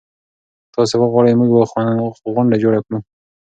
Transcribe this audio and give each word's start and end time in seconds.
که 0.63 0.69
تاسي 0.73 0.95
وغواړئ 0.99 1.31
موږ 1.39 1.49
به 1.59 1.63
غونډه 2.33 2.55
جوړه 2.63 2.79
کړو. 2.85 2.97